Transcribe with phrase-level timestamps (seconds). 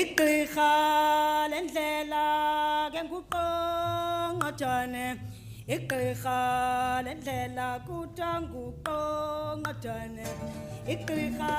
[0.00, 0.72] igqirha
[1.52, 2.26] lendlela
[2.92, 5.06] ke nguqongqojane
[5.74, 6.38] igqirha
[7.06, 10.28] lendlela kuthiwa nguqongqojane
[10.94, 11.52] igqirha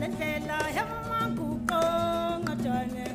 [0.00, 3.06] lendlela yamanguqongqojane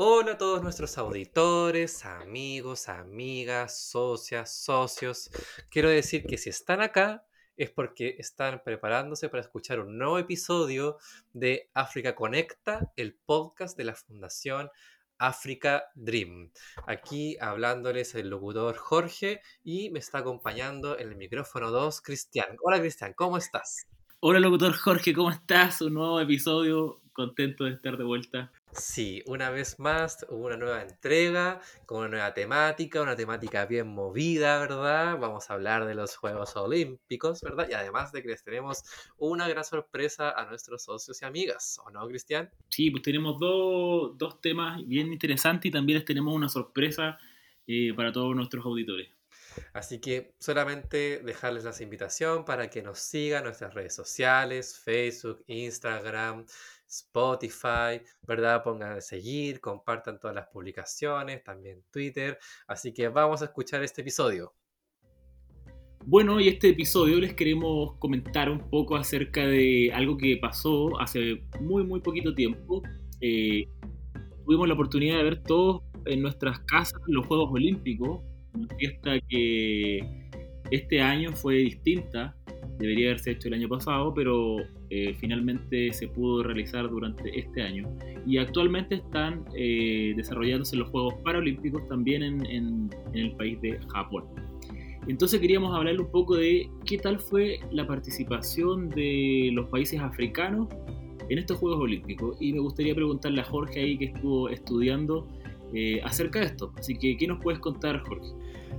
[0.00, 5.28] Hola a todos nuestros auditores, amigos, amigas, socias, socios.
[5.70, 7.24] Quiero decir que si están acá
[7.58, 10.96] es porque están preparándose para escuchar un nuevo episodio
[11.32, 14.70] de África Conecta, el podcast de la Fundación
[15.18, 16.52] África Dream.
[16.86, 22.56] Aquí hablándoles el locutor Jorge y me está acompañando en el micrófono 2 Cristian.
[22.62, 23.88] Hola Cristian, ¿cómo estás?
[24.20, 25.80] Hola locutor Jorge, ¿cómo estás?
[25.80, 28.52] Un nuevo episodio, contento de estar de vuelta.
[28.72, 33.88] Sí, una vez más hubo una nueva entrega con una nueva temática, una temática bien
[33.88, 35.18] movida, ¿verdad?
[35.18, 37.68] Vamos a hablar de los Juegos Olímpicos, ¿verdad?
[37.68, 38.84] Y además de que les tenemos
[39.16, 42.50] una gran sorpresa a nuestros socios y amigas, ¿o no, Cristian?
[42.68, 47.18] Sí, pues tenemos dos, dos temas bien interesantes y también les tenemos una sorpresa
[47.66, 49.08] eh, para todos nuestros auditores.
[49.72, 55.42] Así que solamente dejarles la invitación para que nos sigan en nuestras redes sociales, Facebook,
[55.46, 56.46] Instagram,
[56.88, 58.62] Spotify, ¿verdad?
[58.62, 62.38] Pongan a seguir, compartan todas las publicaciones, también Twitter.
[62.66, 64.54] Así que vamos a escuchar este episodio.
[66.06, 71.42] Bueno, y este episodio les queremos comentar un poco acerca de algo que pasó hace
[71.60, 72.82] muy, muy poquito tiempo.
[73.20, 73.68] Eh,
[74.44, 78.20] tuvimos la oportunidad de ver todos en nuestras casas los Juegos Olímpicos,
[78.54, 80.00] una fiesta que
[80.70, 82.34] este año fue distinta,
[82.78, 84.56] debería haberse hecho el año pasado, pero
[84.90, 87.88] eh, finalmente se pudo realizar durante este año.
[88.26, 94.24] Y actualmente están eh, desarrollándose los Juegos Paralímpicos también en, el país de Japón.
[95.06, 100.68] Entonces queríamos hablarle un poco de qué tal fue la participación de los países africanos
[101.30, 102.36] en estos Juegos Olímpicos.
[102.40, 105.26] Y me gustaría preguntarle a Jorge ahí que estuvo estudiando
[105.74, 106.72] eh, acerca de esto.
[106.78, 108.28] Así que, ¿qué nos puedes contar, Jorge?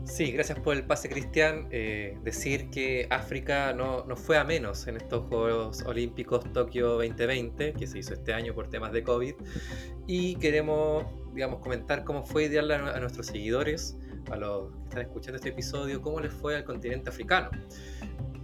[0.06, 1.68] Sí, gracias por el pase, Cristian.
[1.72, 7.74] Eh, decir que África no, no, fue a menos en estos Juegos Olímpicos Tokio 2020,
[7.74, 9.36] que se hizo este año por temas de COVID.
[10.08, 13.98] Y queremos, digamos, comentar cómo fue ideal a, a nuestros seguidores,
[14.32, 17.50] a los que están escuchando este episodio, cómo les fue al continente africano.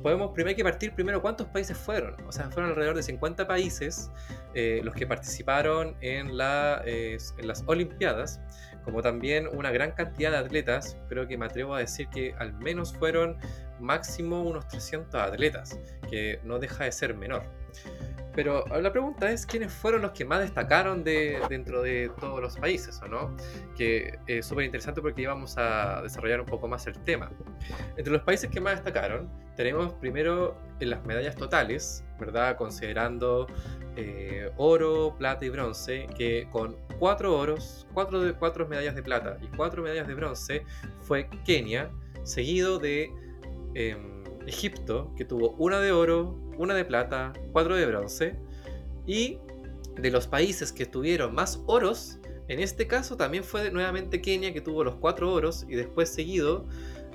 [0.06, 2.16] Podemos primero que partir primero cuántos países fueron.
[2.28, 4.12] O sea, fueron alrededor de 50 países
[4.54, 8.40] eh, los que participaron en, la, eh, en las Olimpiadas
[8.86, 12.54] como también una gran cantidad de atletas, creo que me atrevo a decir que al
[12.54, 13.38] menos fueron
[13.80, 15.80] máximo unos 300 atletas,
[16.10, 17.44] que no deja de ser menor.
[18.36, 22.58] Pero la pregunta es quiénes fueron los que más destacaron de, dentro de todos los
[22.58, 23.36] países, ¿o no?
[23.78, 27.32] Que es súper interesante porque íbamos a desarrollar un poco más el tema.
[27.96, 32.58] Entre los países que más destacaron, tenemos primero las medallas totales, ¿verdad?
[32.58, 33.48] Considerando
[33.96, 39.82] eh, oro, plata y bronce, que con cuatro oros, cuatro, medallas de plata y cuatro
[39.84, 40.64] medallas de bronce
[41.02, 41.90] fue Kenia,
[42.24, 43.10] seguido de
[43.74, 43.98] eh,
[44.46, 48.36] Egipto, que tuvo una de oro, una de plata, cuatro de bronce,
[49.08, 49.40] y
[49.96, 54.62] de los países que tuvieron más oros, en este caso también fue nuevamente Kenia, que
[54.62, 56.68] tuvo los cuatro oros, y después seguido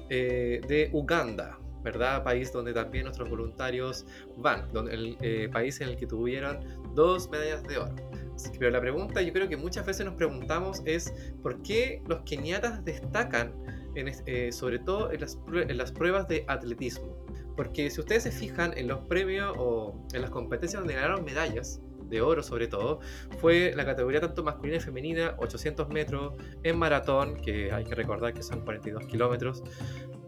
[0.08, 2.22] eh, de Uganda, ¿verdad?
[2.22, 6.58] País donde también nuestros voluntarios van, donde el eh, país en el que tuvieron
[6.94, 7.94] dos medallas de oro.
[8.58, 12.84] Pero la pregunta, yo creo que muchas veces nos preguntamos es ¿por qué los keniatas
[12.84, 13.52] destacan,
[13.94, 17.16] en, eh, sobre todo en las, en las, pruebas de atletismo?
[17.56, 21.82] Porque si ustedes se fijan en los premios o en las competencias donde ganaron medallas,
[22.10, 23.00] de oro sobre todo,
[23.38, 28.34] fue la categoría tanto masculina y femenina, 800 metros, en maratón, que hay que recordar
[28.34, 29.62] que son 42 kilómetros,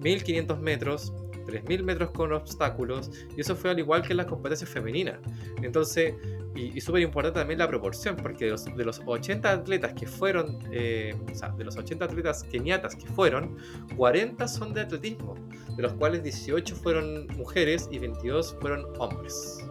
[0.00, 1.12] 1500 metros,
[1.44, 5.18] 3.000 metros con obstáculos, y eso fue al igual que en las competencias femeninas.
[5.62, 6.14] Entonces,
[6.54, 10.06] y, y súper importante también la proporción, porque de los, de los 80 atletas que
[10.06, 13.56] fueron, eh, o sea, de los 80 atletas keniatas que fueron,
[13.96, 15.34] 40 son de atletismo,
[15.76, 19.64] de los cuales 18 fueron mujeres y 22 fueron hombres.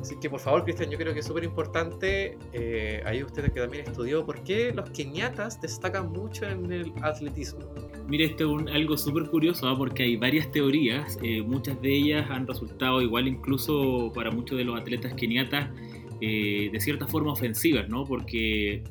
[0.00, 3.60] Así que por favor, Cristian, yo creo que es súper importante, eh, ahí usted que
[3.60, 7.64] también estudió, ¿por qué los keniatas destacan mucho en el atletismo?
[8.08, 9.74] Mire, esto es algo súper curioso, ¿eh?
[9.76, 14.64] porque hay varias teorías, eh, muchas de ellas han resultado igual incluso para muchos de
[14.64, 15.70] los atletas keniatas
[16.20, 18.04] eh, de cierta forma ofensivas, ¿no?
[18.04, 18.84] Porque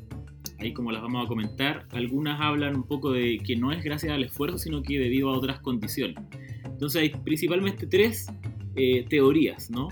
[0.60, 4.12] ahí como las vamos a comentar, algunas hablan un poco de que no es gracias
[4.12, 6.18] al esfuerzo, sino que debido a otras condiciones.
[6.66, 8.28] Entonces hay principalmente tres
[9.10, 9.88] teorías, ¿no?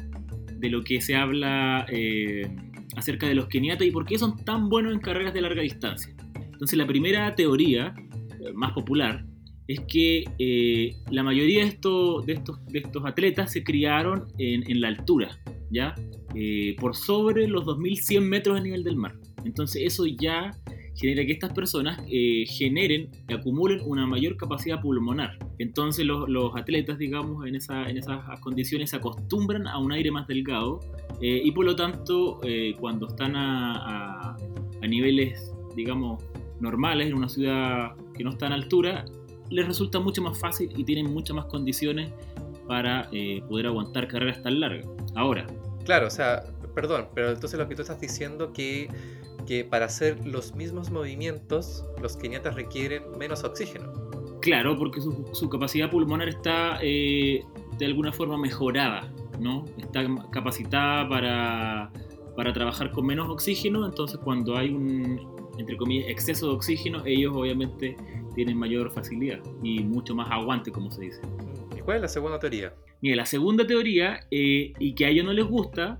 [0.64, 2.48] de lo que se habla eh,
[2.96, 6.16] acerca de los keniatas y por qué son tan buenos en carreras de larga distancia.
[6.36, 8.02] Entonces la primera teoría, eh,
[8.54, 9.25] más popular,
[9.68, 14.81] es que eh, la mayoría de estos, de, estos, de estos atletas se criaron en,
[14.81, 15.40] la altura,
[15.72, 15.95] ¿ya?
[16.36, 19.16] Eh, por sobre los 2100 metros de nivel del mar.
[19.45, 20.51] Entonces eso ya
[20.95, 25.38] genera que estas personas eh, generen y acumulen una mayor capacidad pulmonar.
[25.60, 30.12] Entonces los, los atletas, digamos, en, esa, en, esas condiciones se acostumbran a un aire
[30.12, 30.80] más delgado
[31.22, 32.42] y por lo tanto
[32.80, 34.38] cuando están a, a,
[34.81, 36.22] a, niveles, digamos,
[36.63, 39.06] normales en una ciudad que no está en altura,
[39.50, 42.12] les resulta mucho más fácil y tienen muchas más condiciones
[42.68, 43.10] para
[43.48, 44.88] poder aguantar carreras tan largas.
[45.15, 45.45] Ahora.
[45.83, 46.44] Claro, o sea,
[46.74, 48.89] perdón, pero entonces lo que tú estás diciendo que
[49.45, 53.92] que para hacer los mismos movimientos los keniatas requieren menos oxígeno.
[54.42, 57.44] Claro, porque su, su capacidad pulmonar está eh,
[57.77, 59.65] de alguna forma mejorada, ¿no?
[59.77, 61.92] Está capacitada para,
[62.36, 67.33] para trabajar con menos oxígeno, entonces cuando hay un, entre comillas, exceso de oxígeno, ellos
[67.35, 67.95] obviamente
[68.35, 71.21] tienen mayor facilidad y mucho más aguante, como se dice.
[71.77, 72.73] ¿Y cuál es la segunda teoría?
[73.01, 76.00] Mira, la segunda teoría, eh, y que a ellos no les gusta,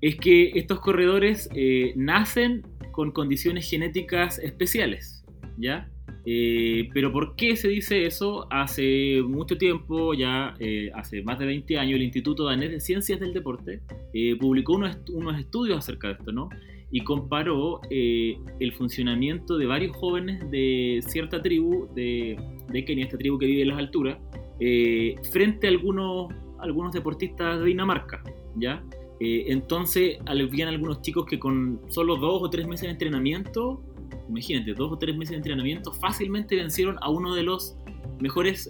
[0.00, 2.62] es que estos corredores eh, nacen
[2.92, 5.24] con condiciones genéticas especiales,
[5.56, 5.88] ¿ya?
[6.24, 8.46] Eh, pero ¿por qué se dice eso?
[8.50, 13.18] Hace mucho tiempo, ya eh, hace más de 20 años, el Instituto Danés de Ciencias
[13.18, 13.80] del Deporte
[14.14, 16.48] eh, publicó unos, unos, estudios acerca de esto, ¿no?
[16.94, 23.16] Y comparó eh, el funcionamiento de varios jóvenes de cierta tribu de, de Kenia, esta
[23.16, 24.18] tribu que vive en las alturas,
[24.60, 28.22] eh, frente a algunos, algunos deportistas de Dinamarca,
[28.56, 28.84] ¿ya?
[29.20, 33.82] Eh, entonces, habían algunos chicos que con solo dos o tres meses de entrenamiento,
[34.28, 37.74] imagínate, dos o tres meses de entrenamiento, fácilmente vencieron a uno de los
[38.20, 38.68] mejores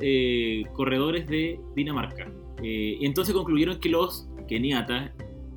[0.75, 2.31] corredores de Dinamarca.
[2.63, 5.11] Y entonces concluyeron que los keniatas,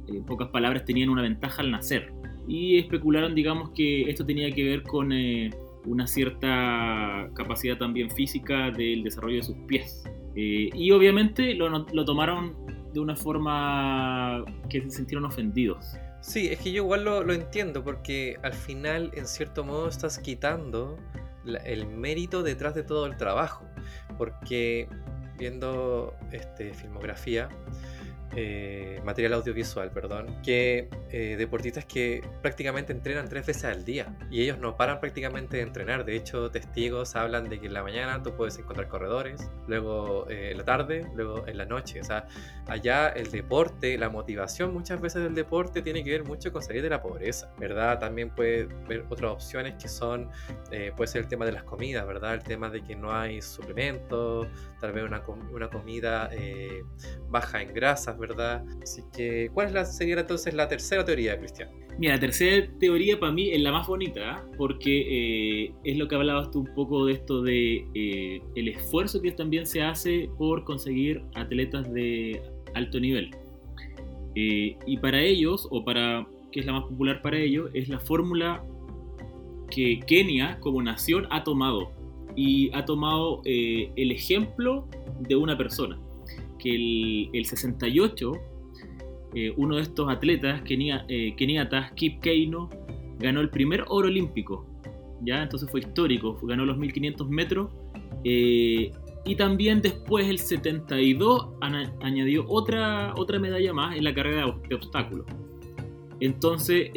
[0.07, 2.11] en pocas palabras, tenían una ventaja al nacer.
[2.47, 5.49] Y especularon, digamos, que esto tenía que ver con eh,
[5.85, 10.03] una cierta capacidad también física del desarrollo de sus pies.
[10.35, 12.55] Eh, y obviamente lo, tomaron
[12.93, 15.97] de una forma que se sintieron ofendidos.
[16.21, 20.17] Sí, es que yo igual lo, lo entiendo porque al final en cierto modo estás
[20.17, 20.97] quitando
[21.43, 23.65] la, el mérito detrás de todo el trabajo.
[24.17, 24.87] Porque
[25.37, 27.49] viendo este, filmografía,
[28.33, 34.41] eh, material audiovisual, perdón, que eh, deportistas que prácticamente entrenan tres veces al día y
[34.41, 36.03] ellos no paran prácticamente de entrenar.
[36.03, 40.51] De hecho, testigos hablan de que en la mañana tú puedes encontrar corredores, luego eh,
[40.51, 42.01] en la tarde, luego en la noche.
[42.01, 42.27] O sea,
[42.67, 46.81] allá el deporte, la motivación muchas veces del deporte tiene que ver mucho con salir
[46.81, 47.99] de la pobreza, ¿verdad?
[47.99, 50.29] También puede ver otras opciones que son,
[50.97, 52.33] puede ser el tema de las comidas, ¿verdad?
[52.33, 54.47] El tema de que no hay suplementos,
[54.81, 55.21] tal vez una,
[55.53, 56.29] una comida
[57.29, 57.73] baja en
[58.17, 58.65] ¿verdad?
[58.81, 61.69] Así que, ¿cuál es la, sería entonces la tercera teoría, Cristian?
[61.97, 64.53] Mira, la tercera teoría para mí es la más bonita, ¿eh?
[64.57, 69.21] porque eh, es lo que hablabas tú un poco de esto de eh, el esfuerzo
[69.21, 72.41] que también se hace por conseguir atletas de
[72.73, 73.31] alto nivel.
[74.35, 77.99] Eh, y para ellos, o para que es la más popular para ellos, es la
[78.01, 78.61] fórmula
[79.71, 81.91] que Kenia como nación ha tomado.
[82.37, 84.89] Y ha tomado el ejemplo
[85.21, 85.97] de una persona.
[86.65, 88.31] El, el 68,
[89.35, 92.69] eh, uno de estos atletas kenia, eh, keniatas, Kip Keino,
[93.19, 94.65] ganó el primer oro olímpico.
[95.21, 95.43] ¿ya?
[95.43, 97.69] Entonces fue histórico, ganó los 1500 metros.
[98.23, 98.91] Eh,
[99.25, 101.49] y también después, el 72,
[102.01, 105.25] añadió otra, otra medalla más en la carrera de obstáculos.
[106.21, 106.91] Entonces,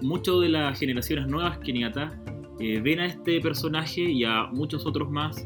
[0.00, 2.14] muchas de las generaciones nuevas keniatas
[2.58, 5.44] ven a este personaje y a muchos otros más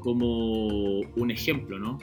[0.00, 1.98] como un ejemplo, ¿no?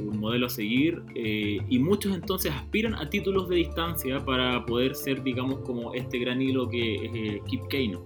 [0.00, 1.02] Un modelo a seguir.
[1.14, 6.18] Eh, y muchos entonces aspiran a títulos de distancia para poder ser, digamos, como este
[6.18, 8.02] gran hilo que es eh, Kip Keino.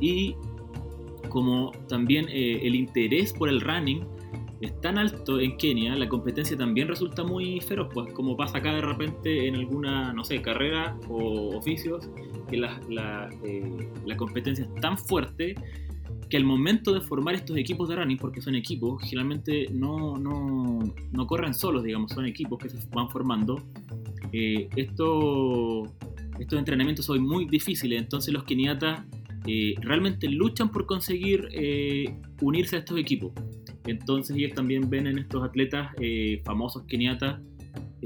[0.00, 0.36] Y
[1.28, 4.06] como también eh, el interés por el running
[4.60, 8.74] es tan alto en Kenia, la competencia también resulta muy feroz, pues como pasa acá
[8.74, 12.08] de repente en alguna, no sé, carrera o oficios,
[12.48, 15.54] que la, la, eh, la competencia es tan fuerte
[16.28, 20.80] que al momento de formar estos equipos de running, porque son equipos, generalmente no, no,
[21.12, 23.62] no corren solos, digamos, son equipos que se van formando,
[24.32, 25.84] eh, esto,
[26.38, 29.02] estos entrenamientos son muy difíciles, entonces los keniatas
[29.46, 33.32] eh, realmente luchan por conseguir eh, unirse a estos equipos.
[33.86, 37.40] Entonces ellos también ven en estos atletas eh, famosos keniatas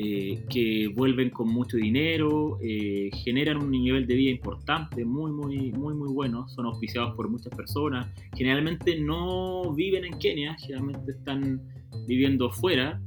[0.00, 5.72] eh, que vuelven con mucho dinero, eh, generan un nivel de vida importante, muy, muy,
[5.72, 11.60] muy, muy bueno, son auspiciados por muchas personas, generalmente no viven en Kenia, generalmente están
[12.06, 13.02] viviendo fuera,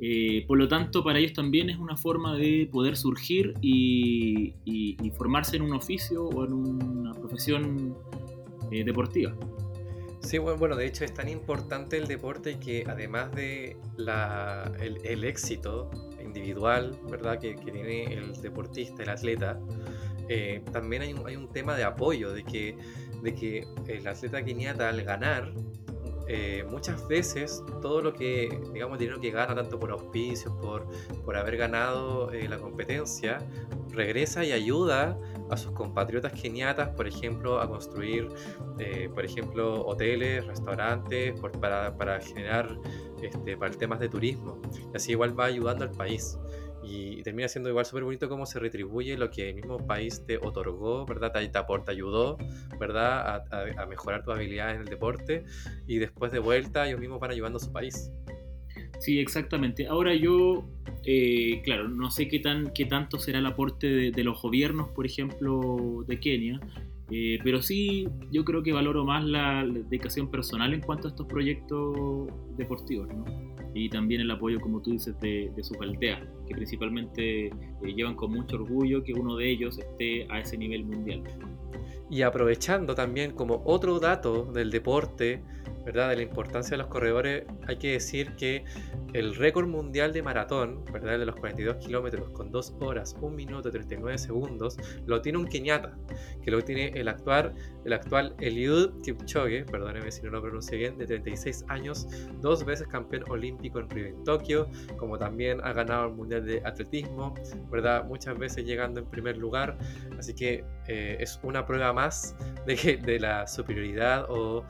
[0.00, 4.54] eh, por lo tanto para ellos también es una forma de poder surgir y,
[5.18, 7.96] formarse en un oficio o en una profesión
[8.70, 9.34] deportiva.
[10.20, 15.90] Sí, bueno, de hecho es tan importante el deporte que además de la, el éxito
[16.32, 17.38] individual, ¿verdad?
[17.38, 19.60] Que, que, tiene el deportista, el atleta,
[20.28, 22.76] eh, también hay un, hay un tema de apoyo, de que,
[23.22, 25.52] de que el atleta keniata al ganar
[26.28, 30.86] eh, muchas veces todo lo que, digamos, el dinero que gana, tanto por auspicios, por,
[31.24, 33.38] por haber ganado eh, la competencia,
[33.90, 35.18] regresa y ayuda
[35.50, 38.28] a sus compatriotas keniatas, por ejemplo, a construir,
[38.78, 42.78] eh, por ejemplo, hoteles, restaurantes, por, para, para, generar,
[43.22, 44.60] este, para temas de turismo.
[44.92, 46.38] Y así igual va ayudando al país
[46.82, 50.36] y termina siendo igual súper bonito cómo se retribuye lo que el mismo país te
[50.38, 51.32] otorgó, ¿verdad?
[51.32, 52.38] Te, te ayudó,
[52.78, 53.44] ¿verdad?
[53.50, 55.44] A, a, mejorar tus habilidades en el deporte
[55.86, 58.10] y después de vuelta ellos mismos van ayudando a su país.
[58.98, 59.86] Sí, exactamente.
[59.86, 60.64] Ahora yo,
[61.04, 65.06] eh, claro, no sé qué, tan, qué tanto será el aporte de los gobiernos, por
[65.06, 66.60] ejemplo, de Kenia,
[67.12, 71.26] eh, pero sí yo creo que valoro más la, dedicación personal en cuanto a estos
[71.26, 73.24] proyectos deportivos, ¿no?
[73.74, 77.52] y también el apoyo, como tú dices, de, de sus aldeas, que principalmente eh,
[77.94, 81.22] llevan con mucho orgullo que uno de ellos esté a ese nivel mundial.
[82.10, 85.42] Y aprovechando también como otro dato del deporte,
[85.84, 86.10] ¿verdad?
[86.10, 88.64] De la importancia de los corredores, hay que decir que
[89.12, 91.18] el récord mundial de maratón, ¿verdad?
[91.18, 95.46] De los 42 kilómetros con 2 horas, 1 minuto y 39 segundos, lo tiene un
[95.46, 95.96] keniata,
[96.42, 100.98] que lo tiene el actual, el actual Eliud Kipchoge, perdóneme si no lo pronuncio bien,
[100.98, 102.06] de 36 años,
[102.40, 106.62] dos veces campeón olímpico en Río en Tokio, como también ha ganado el mundial de
[106.64, 107.34] atletismo,
[107.70, 108.04] ¿verdad?
[108.04, 109.76] Muchas veces llegando en primer lugar,
[110.18, 112.36] así que eh, es una prueba más
[112.66, 114.64] de, que, de la superioridad o,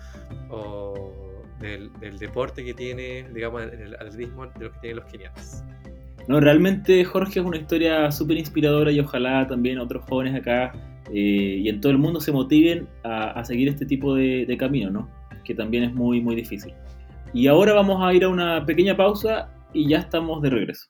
[0.50, 5.06] o del, del, deporte que tiene, digamos, en el atletismo de lo que tienen los
[5.06, 5.64] keniatas.
[6.28, 10.72] No, realmente Jorge es una historia súper inspiradora y ojalá también otros jóvenes acá
[11.10, 14.56] eh, y en todo el mundo se motiven a, a seguir este tipo de, de,
[14.56, 15.08] camino, ¿no?
[15.44, 16.74] Que también es muy, muy difícil.
[17.34, 20.88] Y ahora vamos a ir a una pequeña pausa y ya estamos de regreso.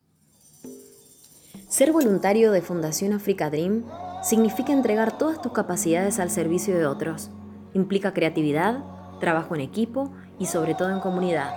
[1.68, 3.84] Ser voluntario de Fundación Africa Dream
[4.22, 7.30] significa entregar todas tus capacidades al servicio de otros.
[7.74, 8.84] Implica creatividad,
[9.20, 11.54] trabajo en equipo y sobre todo en comunidad.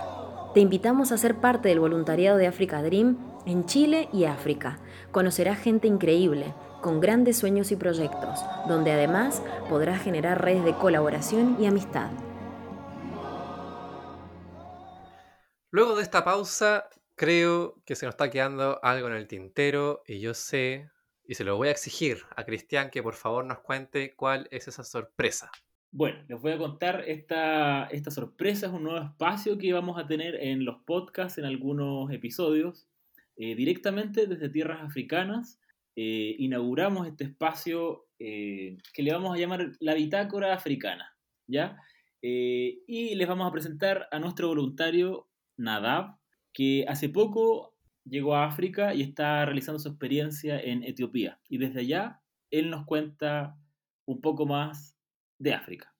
[0.52, 4.78] Te invitamos a ser parte del voluntariado de Africa Dream en Chile y África.
[5.12, 11.56] Conocerás gente increíble, con grandes sueños y proyectos, donde además podrás generar redes de colaboración
[11.60, 12.10] y amistad.
[15.70, 20.20] Luego de esta pausa, creo que se nos está quedando algo en el tintero y
[20.20, 20.90] yo sé,
[21.28, 24.68] y se lo voy a exigir a Cristian que por favor nos cuente cuál es
[24.68, 25.50] esa sorpresa.
[25.90, 30.06] Bueno, les voy a contar esta, esta sorpresa, es un nuevo espacio que vamos a
[30.06, 32.86] tener en los podcasts, en algunos episodios,
[33.36, 35.60] eh, directamente desde tierras africanas.
[35.94, 41.16] Eh, inauguramos este espacio eh, que le vamos a llamar la bitácora africana,
[41.46, 41.78] ¿ya?
[42.20, 46.16] Y les vamos a presentar a nuestro voluntario Nadab,
[46.52, 47.75] que hace poco
[48.08, 51.38] llegó a África y está realizando su experiencia en Etiopía.
[51.48, 52.20] Y desde allá,
[52.50, 53.56] él nos cuenta
[54.04, 54.94] un poco más
[55.38, 55.92] de África.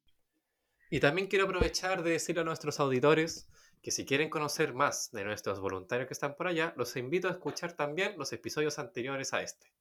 [0.91, 3.49] Y también quiero aprovechar de decirle a nuestros auditores
[3.83, 7.33] que si quieren conocer más de nuestros voluntarios que están por allá, los invito a
[7.33, 9.73] escuchar también los episodios anteriores a este.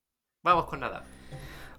[0.41, 1.03] Vamos con Nadab.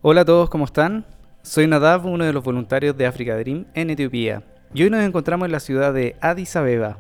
[0.03, 1.07] Hola a todos, ¿cómo están?
[1.43, 4.43] Soy Nadab, uno de los voluntarios de Africa Dream en Etiopía.
[4.75, 6.99] Y hoy nos encontramos en la ciudad de Addis Abeba.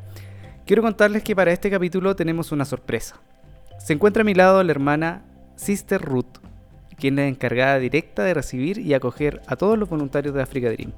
[0.64, 3.20] Quiero contarles que para este capítulo tenemos una sorpresa.
[3.78, 5.22] Se encuentra a mi lado la hermana
[5.56, 6.38] Sister Ruth,
[6.96, 10.70] quien es la encargada directa de recibir y acoger a todos los voluntarios de Africa
[10.70, 10.92] Dream.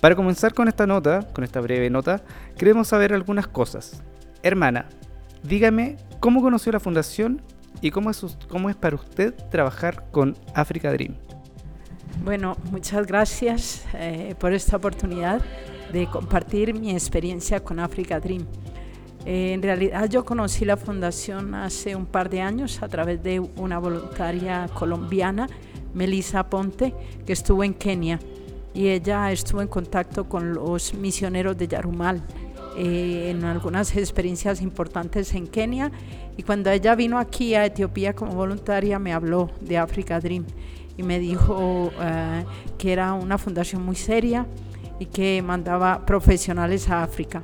[0.00, 2.22] Para comenzar con esta nota, con esta breve nota,
[2.56, 4.02] queremos saber algunas cosas.
[4.42, 4.86] Hermana,
[5.42, 7.42] dígame cómo conoció la fundación
[7.80, 8.24] y cómo es,
[8.76, 11.14] para usted trabajar con Africa Dream.
[12.24, 15.40] Bueno, muchas gracias eh, por esta oportunidad
[15.92, 18.46] de compartir mi experiencia con Africa Dream.
[19.28, 23.38] Eh, en realidad yo conocí la fundación hace un par de años a través de
[23.40, 25.46] una voluntaria colombiana,
[25.92, 26.94] Melissa Ponte,
[27.26, 28.18] que estuvo en Kenia
[28.72, 32.22] y ella estuvo en contacto con los misioneros de Yarumal
[32.78, 35.92] eh, en algunas experiencias importantes en Kenia
[36.38, 40.46] y cuando ella vino aquí a Etiopía como voluntaria me habló de Africa Dream
[40.96, 44.46] y me dijo uh, que era una fundación muy seria
[44.98, 47.42] y que mandaba profesionales a África.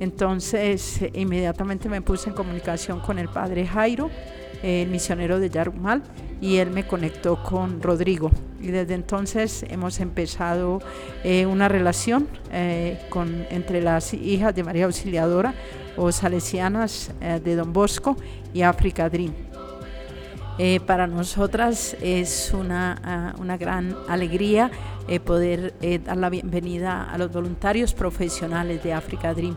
[0.00, 4.10] Entonces, eh, inmediatamente me puse en comunicación con el padre Jairo,
[4.62, 6.02] el misionero de Yarumal,
[6.40, 8.30] y él me conectó con Rodrigo.
[8.60, 10.80] Y desde entonces hemos empezado
[11.22, 15.54] eh, una relación eh, con, entre las hijas de María Auxiliadora
[15.96, 18.16] o salesianas de Don Bosco
[18.52, 19.53] y Africa Dream.
[20.56, 24.70] Eh, para nosotras es una, uh, una gran alegría
[25.08, 29.56] eh, poder eh, dar la bienvenida a los voluntarios profesionales de Africa Dream,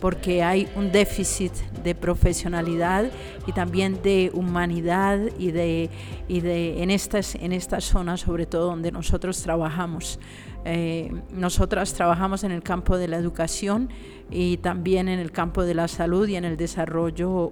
[0.00, 1.52] porque hay un déficit
[1.84, 3.10] de profesionalidad
[3.46, 5.90] y también de humanidad y de,
[6.28, 10.18] y de en, estas, en estas zonas, sobre todo donde nosotros trabajamos.
[10.64, 13.88] Eh, nosotras trabajamos en el campo de la educación
[14.30, 17.50] y también en el campo de la salud y en el desarrollo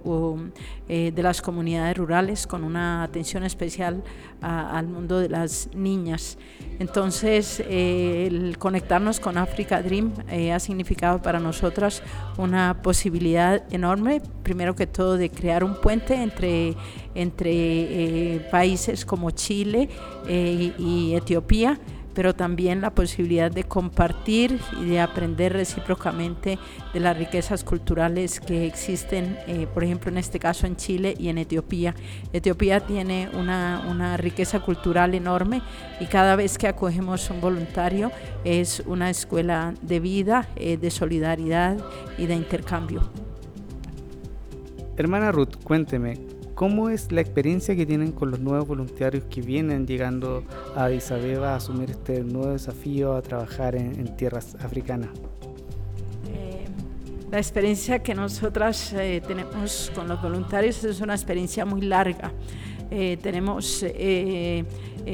[0.87, 4.03] eh, de las comunidades rurales con una atención especial
[4.41, 6.37] al mundo de las niñas.
[6.77, 10.13] Entonces, eh, el conectarnos con Africa Dream
[10.53, 12.03] ha significado para nosotras
[12.37, 16.75] una posibilidad enorme, primero que todo, de crear un puente entre,
[17.15, 19.89] entre países como Chile
[20.27, 21.79] y Etiopía
[22.17, 26.57] pero también la posibilidad de compartir y de aprender recíprocamente
[26.91, 31.29] de las riquezas culturales que existen, eh, por ejemplo, en este caso en Chile y
[31.29, 31.93] en Etiopía.
[32.33, 35.61] Etiopía tiene una, una riqueza cultural enorme
[35.99, 38.11] y cada vez que acogemos un voluntario
[38.43, 41.77] es una escuela de vida, eh, de solidaridad
[42.17, 43.11] y de intercambio.
[44.97, 46.17] Hermana Ruth, cuénteme,
[46.57, 50.43] ¿Cómo es la experiencia que tienen con los nuevos voluntarios que vienen llegando
[50.75, 55.11] a Addis Abeba a asumir este nuevo desafío a trabajar en, tierras africanas?
[56.33, 56.65] Eh,
[57.29, 62.31] la experiencia que nosotras eh, tenemos con los voluntarios es una experiencia muy larga.
[62.89, 63.85] Eh, tenemos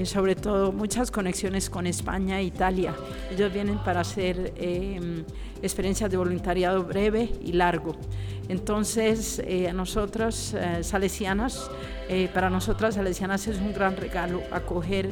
[0.05, 2.95] sobre todo muchas conexiones con España e Italia.
[3.29, 4.53] Ellos vienen para hacer
[5.61, 7.97] experiencias de voluntariado breve y largo.
[8.49, 11.69] Entonces, eh, a nosotras eh, salesianas,
[12.09, 15.09] eh, para nosotras salesianas es un gran regalo acoger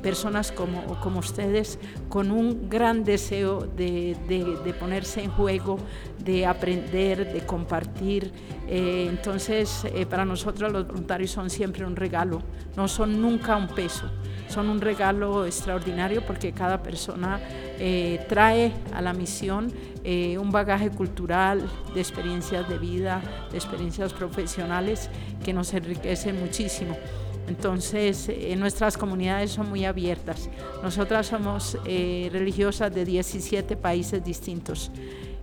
[0.00, 5.76] personas como, como ustedes con un gran deseo de, de, ponerse en juego,
[6.18, 8.32] de aprender, de compartir.
[8.68, 12.42] entonces, para nosotros los voluntarios son siempre un regalo,
[12.76, 14.08] no son nunca un peso
[14.48, 17.40] son un regalo extraordinario porque cada persona
[17.78, 19.72] eh, trae a la misión
[20.04, 23.20] eh, un bagaje cultural, de experiencias de vida,
[23.50, 25.10] de experiencias profesionales
[25.44, 26.96] que nos enriquecen muchísimo.
[27.48, 30.48] Entonces, eh, nuestras comunidades son muy abiertas.
[30.82, 34.90] Nosotras somos religiosas de 17 países distintos.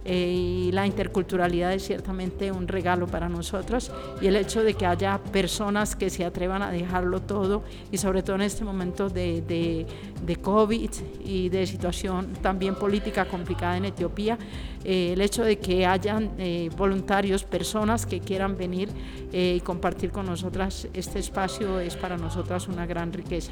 [0.06, 3.90] Eh, y la interculturalidad es ciertamente un regalo para nosotros
[4.22, 8.22] y el hecho de que haya personas que se atrevan a dejarlo todo y sobre
[8.22, 9.86] todo en este momento de, de,
[10.26, 10.90] de COVID
[11.24, 14.38] y de situación también política complicada en Etiopía,
[14.84, 18.90] eh, el hecho de que hayan eh, voluntarios, personas que quieran venir
[19.32, 23.52] y compartir con nosotras este espacio es para nosotras una gran riqueza.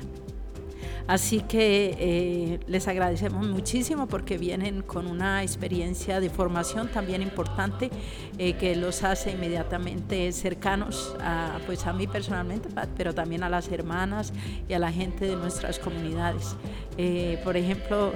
[1.07, 7.89] Así que eh, les agradecemos muchísimo porque vienen con una experiencia de formación también importante
[8.37, 13.69] eh, que los hace inmediatamente cercanos a, pues a mí personalmente, pero también a las
[13.69, 14.31] hermanas
[14.69, 16.55] y a la gente de nuestras comunidades.
[16.97, 18.13] Eh, por ejemplo,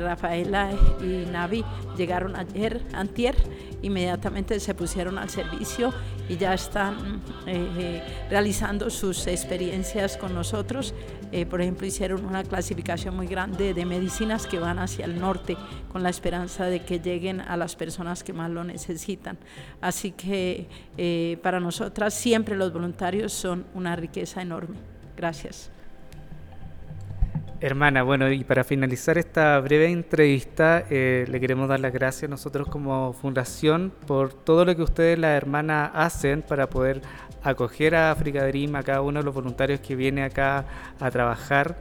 [0.00, 1.64] Rafaela y Navi
[1.96, 3.36] llegaron ayer, antier,
[3.82, 5.92] inmediatamente se pusieron al servicio
[6.28, 7.20] y ya están
[8.30, 10.94] realizando sus experiencias con nosotros.
[11.50, 15.56] Por ejemplo, hicieron una clasificación muy grande de medicinas que van hacia el norte
[15.92, 19.38] con la esperanza de que lleguen a las personas que más lo necesitan.
[19.80, 24.76] Así que eh, para nosotras siempre los voluntarios son una riqueza enorme.
[25.16, 25.70] Gracias.
[27.60, 32.68] Hermana, bueno, y para finalizar esta breve entrevista, eh, le queremos dar las gracias nosotros
[32.68, 37.02] como fundación por todo lo que ustedes, las hermanas, hacen para poder
[37.42, 40.64] acoger a Africa Dream, a cada uno de los voluntarios que viene acá
[41.00, 41.76] a trabajar.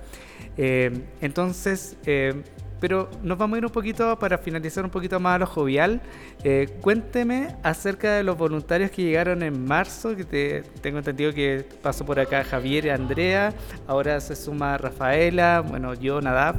[0.58, 2.43] Eh, entonces, eh,
[2.80, 6.02] pero nos vamos a ir un poquito para finalizar un poquito más a lo jovial.
[6.43, 11.65] Eh, cuénteme acerca de los voluntarios que llegaron en marzo, que te, tengo entendido que
[11.82, 13.54] pasó por acá Javier y Andrea,
[13.88, 16.56] ahora se suma Rafaela, bueno, yo, Nadab,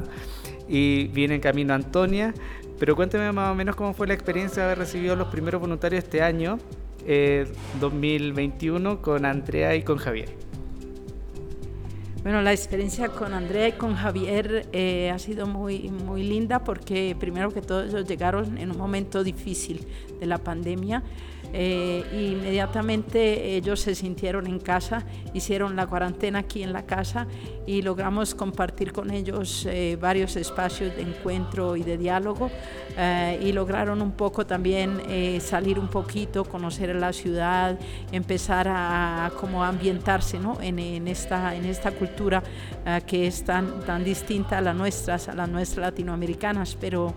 [0.69, 2.35] y viene en camino Antonia.
[2.79, 6.05] Pero cuénteme más o menos cómo fue la experiencia de haber recibido los primeros voluntarios
[6.05, 6.59] este año,
[7.81, 10.29] 2021, con Andrea y con Javier.
[12.23, 17.17] Bueno, la experiencia con Andrea y con Javier eh, ha sido muy, muy linda porque
[17.19, 19.87] primero que todo ellos llegaron en un momento difícil
[20.21, 21.03] de la pandemia
[21.53, 27.27] eh, inmediatamente ellos se sintieron en casa, hicieron la cuarentena aquí en la casa
[27.67, 32.51] y logramos compartir con ellos eh, varios espacios de encuentro y de diálogo
[32.97, 34.99] eh, y lograron un poco también
[35.41, 37.79] salir un poquito, conocer la ciudad,
[38.13, 40.59] empezar a, como ambientarse ¿no?
[40.61, 42.43] en, en, esta, en esta cultura
[43.07, 47.15] que es tan, tan distinta a las nuestras, a las nuestras latinoamericanas, pero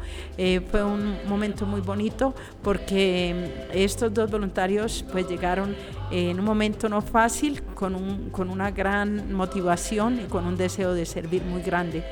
[0.70, 5.76] fue un momento muy bonito porque estos dos voluntarios pues llegaron
[6.12, 10.94] en un momento no fácil, con, un, con una gran motivación y con un deseo
[10.94, 12.04] de servir muy grande.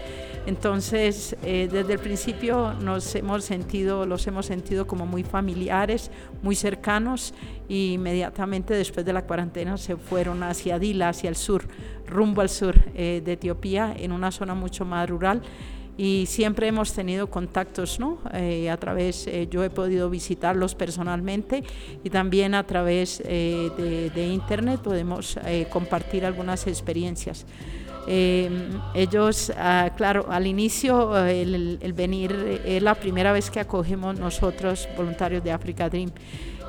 [0.46, 6.10] Entonces, eh, desde el principio nos hemos sentido, los hemos sentido como muy familiares,
[6.42, 7.34] muy cercanos
[7.68, 11.68] y inmediatamente después de la cuarentena se fueron hacia Dila, hacia el sur,
[12.08, 15.42] rumbo al sur eh, de Etiopía, en una zona mucho más rural
[16.00, 18.20] y siempre hemos tenido contactos, ¿no?
[18.34, 21.64] Eh, a través, yo he podido visitarlos personalmente
[22.04, 25.38] y también a través de, de, internet podemos
[25.70, 27.46] compartir algunas experiencias.
[28.12, 28.50] Eh,
[28.96, 34.90] ellos, ah, claro, al inicio eh, el, venir es la primera vez que acogemos nosotros
[34.98, 36.10] voluntarios de Africa Dream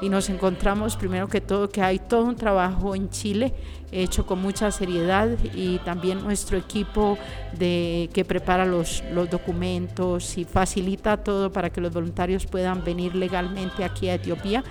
[0.00, 3.52] y nos encontramos primero que todo que hay todo un trabajo en Chile
[3.92, 7.18] hecho con mucha seriedad y también nuestro equipo
[7.58, 13.14] de, que prepara los, los documentos y facilita todo para que los voluntarios puedan venir
[13.14, 14.62] legalmente aquí a Etiopía.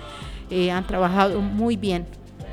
[0.50, 2.06] Eh, han trabajado muy bien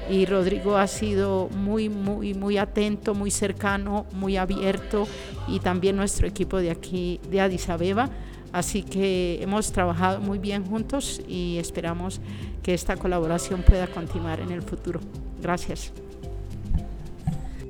[0.10, 5.08] y Rodrigo ha sido muy, muy, muy atento, muy cercano, muy abierto
[5.48, 8.10] y también nuestro equipo de aquí, de Addis Abeba.
[8.54, 12.22] Así que hemos trabajado muy bien juntos y esperamos
[12.68, 15.00] que esta colaboración pueda continuar en el futuro.
[15.42, 15.94] Gracias.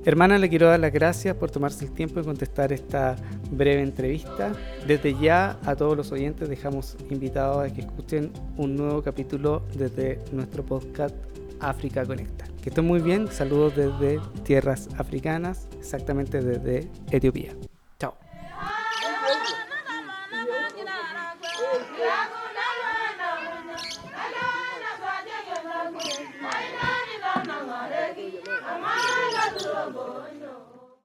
[0.03, 3.15] Hermana, le quiero dar las gracias por tomarse el tiempo de contestar esta
[3.51, 4.53] breve entrevista.
[4.87, 10.19] Desde ya a todos los oyentes dejamos invitados a que escuchen un nuevo capítulo desde
[10.31, 11.15] nuestro podcast
[11.59, 12.45] África Conecta.
[12.63, 17.53] Que estén muy bien, saludos desde tierras africanas, exactamente desde Etiopía.